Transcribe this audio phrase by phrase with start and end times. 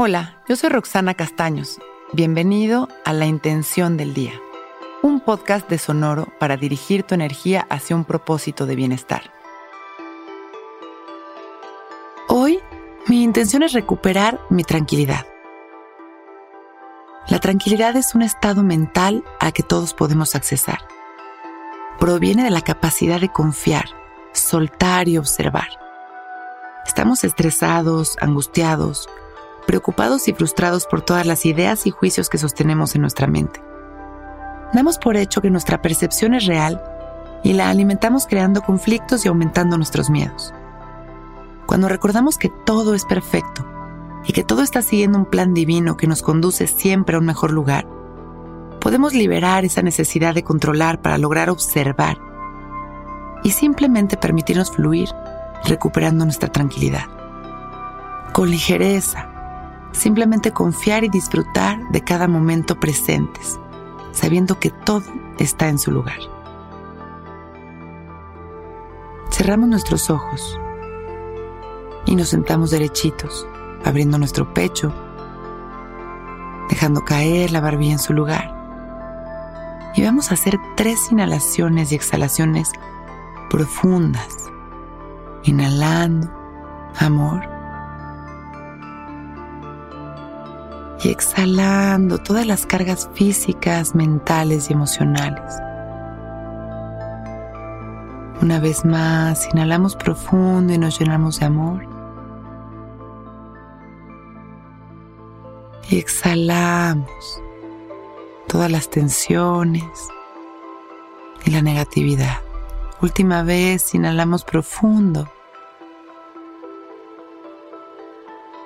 [0.00, 1.80] Hola, yo soy Roxana Castaños.
[2.12, 4.40] Bienvenido a La Intención del Día,
[5.02, 9.32] un podcast de Sonoro para dirigir tu energía hacia un propósito de bienestar.
[12.28, 12.60] Hoy,
[13.08, 15.26] mi intención es recuperar mi tranquilidad.
[17.26, 20.78] La tranquilidad es un estado mental al que todos podemos accesar.
[21.98, 23.86] Proviene de la capacidad de confiar,
[24.30, 25.66] soltar y observar.
[26.86, 29.08] Estamos estresados, angustiados,
[29.68, 33.62] preocupados y frustrados por todas las ideas y juicios que sostenemos en nuestra mente.
[34.72, 36.82] Damos por hecho que nuestra percepción es real
[37.44, 40.54] y la alimentamos creando conflictos y aumentando nuestros miedos.
[41.66, 43.66] Cuando recordamos que todo es perfecto
[44.24, 47.52] y que todo está siguiendo un plan divino que nos conduce siempre a un mejor
[47.52, 47.86] lugar,
[48.80, 52.16] podemos liberar esa necesidad de controlar para lograr observar
[53.44, 55.10] y simplemente permitirnos fluir
[55.66, 57.04] recuperando nuestra tranquilidad.
[58.32, 59.27] Con ligereza,
[59.92, 63.58] Simplemente confiar y disfrutar de cada momento presentes,
[64.12, 65.04] sabiendo que todo
[65.38, 66.18] está en su lugar.
[69.30, 70.58] Cerramos nuestros ojos
[72.06, 73.46] y nos sentamos derechitos,
[73.84, 74.92] abriendo nuestro pecho,
[76.68, 78.54] dejando caer la barbilla en su lugar.
[79.94, 82.72] Y vamos a hacer tres inhalaciones y exhalaciones
[83.50, 84.36] profundas,
[85.44, 86.30] inhalando
[86.98, 87.57] amor
[91.02, 95.54] y exhalando todas las cargas físicas, mentales y emocionales.
[98.42, 101.86] Una vez más, inhalamos profundo y nos llenamos de amor.
[105.90, 107.42] Y exhalamos
[108.46, 110.08] todas las tensiones
[111.44, 112.40] y la negatividad.
[113.00, 115.28] Última vez, inhalamos profundo.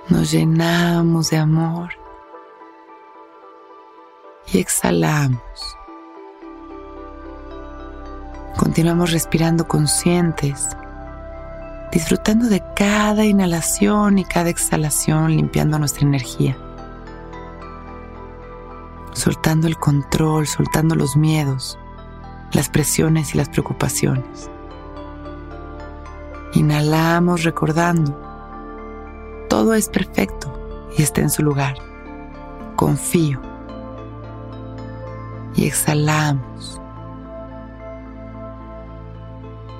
[0.09, 2.02] Nos llenamos de amor
[4.53, 5.41] y exhalamos.
[8.57, 10.77] Continuamos respirando conscientes,
[11.91, 16.57] disfrutando de cada inhalación y cada exhalación, limpiando nuestra energía.
[19.15, 21.79] Soltando el control, soltando los miedos,
[22.53, 24.51] las presiones y las preocupaciones.
[26.55, 28.19] Inhalamos recordando,
[29.49, 31.77] todo es perfecto y está en su lugar.
[32.77, 33.52] Confío
[35.55, 36.81] y exhalamos.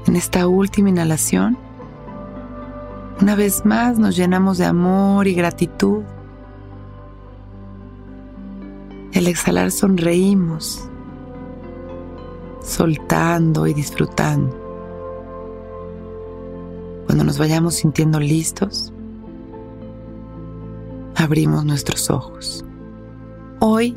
[0.07, 1.57] En esta última inhalación,
[3.21, 6.03] una vez más nos llenamos de amor y gratitud.
[9.15, 10.89] Al exhalar sonreímos,
[12.63, 14.59] soltando y disfrutando.
[17.07, 18.93] Cuando nos vayamos sintiendo listos,
[21.15, 22.65] abrimos nuestros ojos.
[23.61, 23.97] Hoy